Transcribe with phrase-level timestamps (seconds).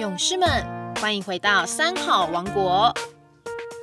[0.00, 0.48] 勇士们，
[0.94, 2.90] 欢迎回到三好王国。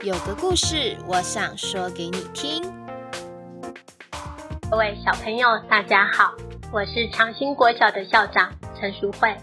[0.04, 2.64] 有个故事，我想说给你听。
[4.72, 6.34] 各位小朋友，大家好，
[6.74, 9.38] 我是长兴国小的校长陈淑慧。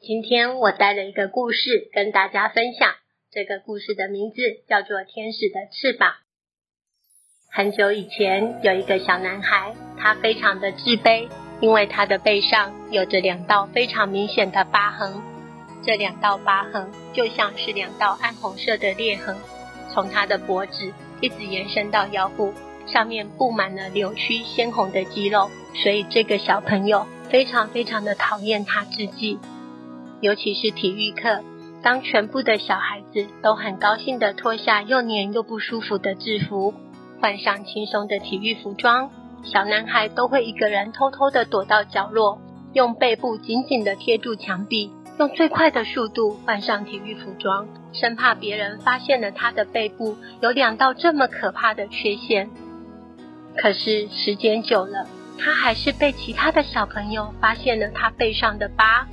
[0.00, 2.94] 今天我带了一个故事跟大家分享，
[3.32, 4.36] 这个故事的名字
[4.68, 6.10] 叫做《天使的翅膀》。
[7.50, 11.28] 很久以前，有一个小男孩，他非常的自卑。
[11.64, 15.14] 因为他的背上有着两道非常明显的疤痕，
[15.82, 19.34] 这两道疤痕就像是两道暗红色的裂痕，
[19.90, 22.52] 从他的脖子一直延伸到腰部，
[22.86, 29.38] 上面布满了扭曲鲜红的肌肉，所以这个小朋友非常非常的讨厌他自己。
[30.20, 31.42] 尤其是体育课，
[31.82, 36.74] 当全部的小孩子都很高兴的脱下又黏又不舒服的制服，
[37.22, 39.10] 换上轻松的体育服装。
[39.44, 42.40] 小男孩都会一个人偷偷的躲到角落，
[42.72, 52.50] 用背部紧紧的贴住墙壁，用最快的速度换上体育服装，生怕别人发现了他的背部有两道这么可怕的缺陷。
[53.56, 55.06] 可是时间久了，
[55.38, 59.06] 他还是被其他的小朋友发现了他背上的疤。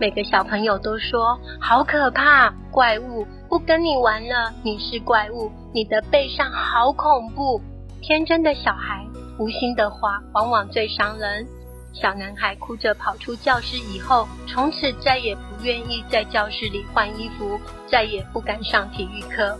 [0.00, 3.26] 每个小朋友都说：“好可怕，怪物！
[3.48, 7.60] 不跟你玩了，你是怪物，你的背上好恐怖。”
[8.02, 9.07] 天真的小孩。
[9.38, 11.46] 无心的话往往最伤人。
[11.94, 19.58] 小男孩哭着跑出教室以后，从此再也不愿意在教室里换衣服，再也不敢上体育课。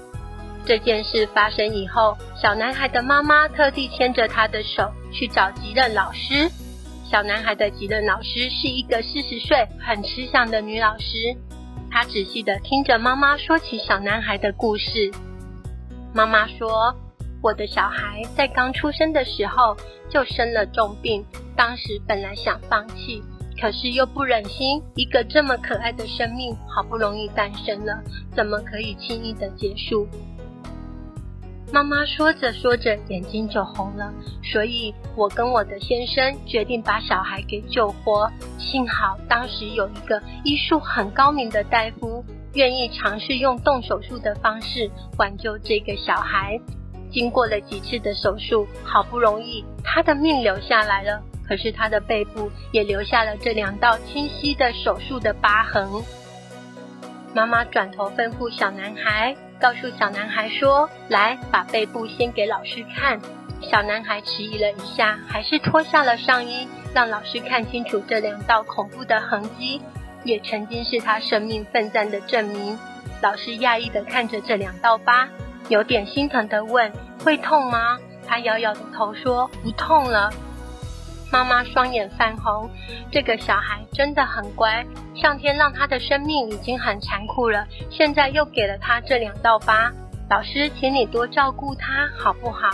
[0.66, 6.50] 这件事发生以后，小男孩的妈妈特地牵着他的手去找级任老师。
[7.10, 11.34] 小男孩的级任老师是一个四十岁、很慈祥的女老师。
[11.90, 15.10] 她仔细的听着妈妈说起小男孩的故事。
[16.12, 16.94] 妈妈说。
[17.40, 19.76] 我的小孩在刚出生的时候
[20.10, 21.24] 就生了重病，
[21.56, 23.22] 当时本来想放弃，
[23.60, 28.02] 可是又不忍心一个这么可爱的生命好不容易诞生了，
[28.34, 30.08] 怎么可以轻易的结束？
[31.70, 38.28] 妈妈说着说着眼睛就红了，所以我跟我的先生决定把小孩给救活。
[38.58, 42.24] 幸好当时有一个医术很高明的大夫，
[42.54, 46.58] 愿意尝试用动手术的方式挽救这个小孩。
[47.10, 51.22] 经过了几次的手术，好不容易他的命留下来了。
[51.46, 55.88] 可是他的背部也留下了这两道清晰的手术的疤痕。
[57.34, 63.18] 妈妈转头吩咐小男孩，告诉小男孩说：“来，把背部先给老师看。”
[63.62, 69.80] 小男孩迟疑了一下，还是脱下了上衣，让老师看清楚这两道恐怖的痕迹，
[70.24, 72.78] 也曾经是他生命奋战的证明。
[73.20, 75.28] 老师讶异的看着这两道疤。
[75.68, 76.92] 有点心疼的问
[77.24, 80.30] ：“会痛吗？”他摇摇头说：“不痛了。”
[81.30, 82.70] 妈妈双眼泛红，
[83.10, 84.84] 这个小孩真的很乖。
[85.14, 89.92] 上天让他的生命已经很残酷了，现在又给了他这两道疤。
[90.30, 92.70] 老师，请你多照顾他，好不好？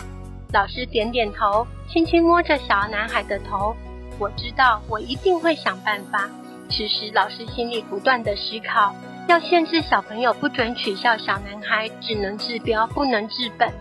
[0.52, 3.74] 老师点点头，轻轻摸着小男孩的头。
[4.20, 6.28] 我知道，我一定会想办法。
[6.70, 8.94] 此时，老师心里不断的思考。
[9.26, 13.72] 要限制小朋友不准取笑小男孩，只能治标不能治本。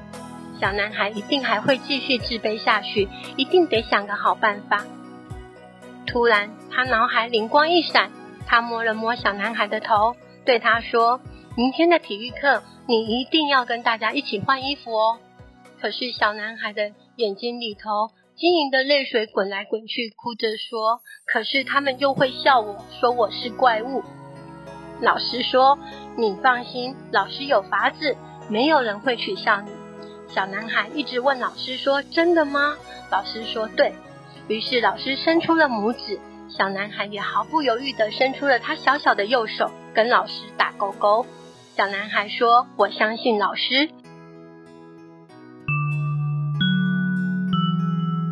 [0.59, 4.85] 小男孩一定还会继续自卑下去，一定得想个好办法。
[6.07, 8.09] 突然，他脑海灵光一闪，
[8.47, 10.15] 他摸了摸小男孩的头，
[10.45, 11.19] 对他说
[11.57, 15.19] ：“明天的体育课，你一定要跟大家一起换衣服哦。”
[15.81, 24.01] 可是小男孩的眼睛里头晶莹的泪水滚来滚去，哭着说：“可是他们又会笑我说我是怪物。”
[25.03, 25.77] 老师说
[26.17, 28.15] ：“你放心，老师有法子，
[28.49, 29.69] 没有人会取笑你。”
[30.33, 32.75] 小男孩一直问老师说：“真的吗？”
[33.11, 33.93] 老师说：“对。”
[34.47, 41.25] 于是老师伸出了拇指，小男孩也毫不犹豫的伸出了他小小的右手，跟老师打勾勾。
[41.75, 43.89] 小男孩说：“我相信老师。”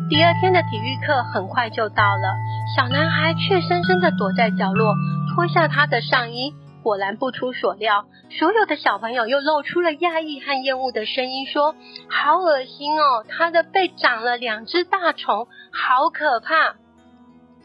[0.08, 2.34] 第二天的体育课很快就到了，
[2.76, 4.94] 小男孩却深深的躲在角落，
[5.34, 6.54] 脱下他的上衣。
[6.82, 11.74] 果然不出所料，所有的小朋友又露出了讶异和厌恶的声音，说
[12.10, 16.76] ：“好恶心哦，他的背长了两只大虫，好可怕！”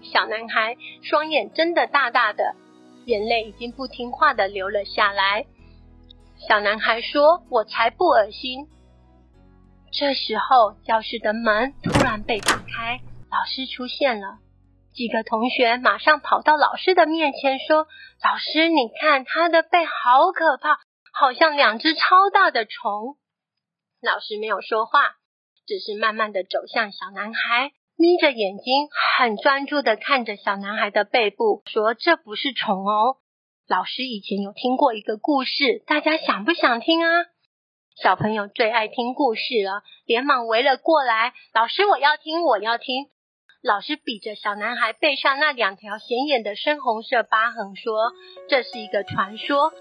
[0.04, 2.56] 小男孩双眼睁得大大的，
[3.06, 5.46] 眼泪已经不听话的流了下来。
[6.48, 8.68] 小男孩说：“我才不恶心。”
[9.92, 13.00] 这时候，教室的门突然被打开，
[13.31, 14.38] 老师出现了。
[14.97, 17.85] 几个同学马上跑到老师的面前说
[18.25, 20.79] ：“老师，你看他的背好可怕，
[21.13, 23.15] 好像两只超大的虫。”
[24.01, 25.11] 老师没有说话，
[25.67, 28.89] 只是慢慢的走向小男孩，眯着眼睛，
[29.19, 33.17] 很专注的看着小男孩的背部，说：“这不是虫哦。”
[33.69, 37.25] 老师以前有听过一个故事，大家想不想听啊？
[38.01, 41.35] 小朋友最爱听故事了，连忙围了过来。
[41.53, 43.11] 老师，我要听，我要听。
[43.63, 48.13] 老师比着小男孩背上那两条显眼的深红色疤痕，说
[48.48, 49.74] ：“这是一个传说，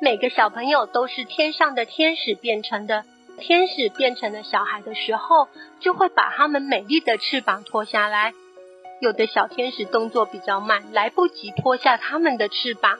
[0.00, 3.04] 每个小朋友都是天上的天使变成的。”
[3.38, 5.46] 天使变成了小孩的时候，
[5.78, 8.32] 就会把他们美丽的翅膀脱下来。
[9.00, 12.98] 有的小天使动作比较慢，来不及脱下他们的翅膀。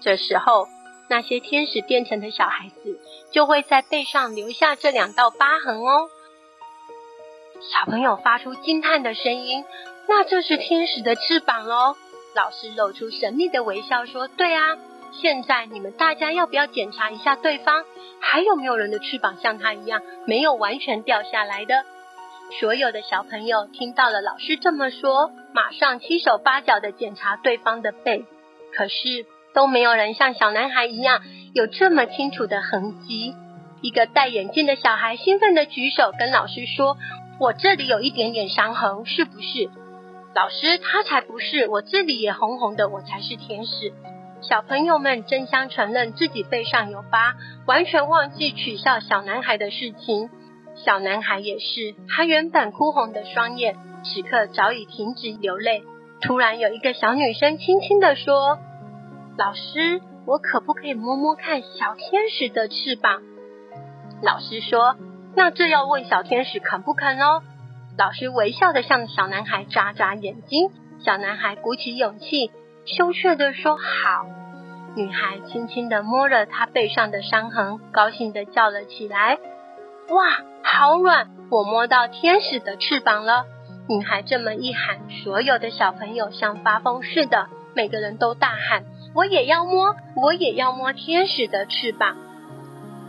[0.00, 0.66] 这时候，
[1.08, 2.98] 那些天使变成的小孩子
[3.30, 6.10] 就会在背上留下这两道疤痕哦。
[7.60, 9.64] 小朋友发出惊叹的声音
[10.08, 11.96] ：“那这是天使的翅膀哦！”
[12.34, 14.76] 老师露出神秘的微笑说：“对啊。”
[15.22, 17.84] 现在你们大家要不要检查一下对方
[18.20, 21.84] 还有没有人的翅膀像他一样没有完全掉下来的？
[22.60, 28.26] 所有的小朋友听到了老师这么说，马上七手八脚的检查对方的背，
[28.74, 29.24] 可是
[29.54, 31.22] 都没有人像小男孩一样
[31.54, 33.34] 有这么清楚的痕迹。
[33.80, 36.98] 一个戴眼镜的小孩兴奋的举手跟老师说
[37.38, 39.70] ：“我这里有一点点伤痕，是不是？”
[40.34, 43.92] 老师他才不是，我这里也红红的，我才是天使。
[44.42, 47.36] 小朋友们争相承认自己背上有疤，
[47.66, 50.28] 完全忘记取笑小男孩的事情。
[50.84, 55.84] 小男孩也是，他原本哭红的双眼，此刻早已停止流泪。
[56.20, 58.58] 突然有一个小女生轻轻的说
[59.38, 63.22] ：“老师，我可不可以摸摸看小天使的翅膀？”
[64.22, 64.96] 老师说
[65.36, 67.42] ：“那这要问小天使肯不肯哦。”
[67.98, 70.70] 老师微笑的向小男孩眨眨眼睛，
[71.04, 72.50] 小男孩鼓起勇气。
[72.86, 74.26] 羞怯的说：“好。”
[74.96, 79.38] 女孩轻轻的摸了他背上的伤痕，高兴的叫了起来
[80.08, 80.24] ：“哇，
[80.62, 81.28] 好软！
[81.50, 83.44] 我摸到天使的翅膀了！”
[83.88, 88.84] 女孩这么一喊，所有的小朋友像发疯似的，每个人都大喊
[89.14, 92.16] ：“我也要摸，我也要摸天使的翅膀！”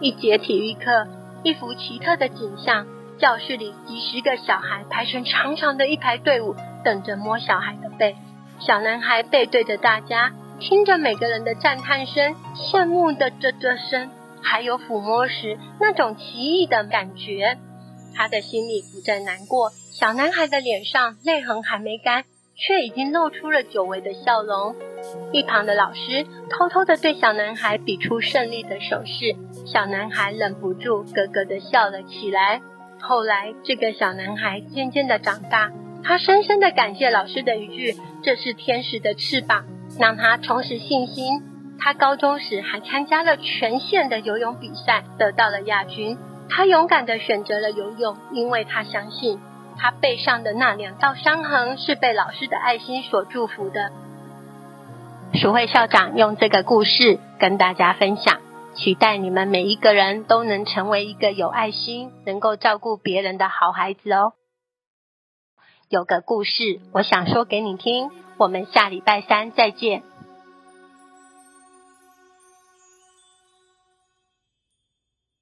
[0.02, 1.08] 一节体育课，
[1.48, 2.86] 一幅奇特的景象：
[3.18, 6.54] 教室里几十个小孩排成长长的一排队伍，
[6.84, 8.18] 等着摸小孩的背。
[8.60, 14.10] 小男孩背对着大家，听着每个人的赞叹声、羡慕的啧啧声，
[14.44, 17.58] 还有抚摸时那种奇异的感觉。
[18.14, 19.70] 他的心里不再难过。
[19.98, 22.26] 小男孩的脸上泪痕还没干，
[22.58, 24.76] 却已经露出了久违的笑容。
[25.32, 32.62] 一旁的老师偷偷的对小男孩比出胜利的手势，小男孩忍不住咯咯的笑了起来。
[33.00, 35.72] 后来，这个小男孩渐渐的长大。
[36.04, 39.66] 他深深的感谢老师的一句“这是天使的翅膀”，
[40.00, 41.44] 让他重拾信心。
[41.80, 46.18] 他高中时还参加了全县的游泳比赛，得到了亚军。
[46.50, 49.40] 他勇敢的选择了游泳，因为他相信
[49.78, 53.92] 他背上的那两道伤痕是被老师的爱心所祝福的。
[55.34, 58.40] 淑慧校长用这个故事跟大家分享，
[58.76, 64.34] 期待你们每一个人都能成为一个有爱心、能够照顾别人的好孩子哦。
[65.90, 68.10] 有个故事，我想说给你听。
[68.38, 70.04] 我们下礼拜三再见。